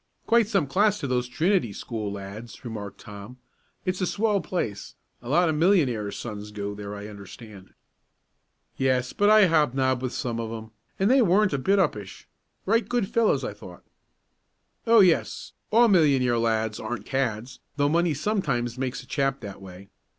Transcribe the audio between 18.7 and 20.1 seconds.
makes a chap that way.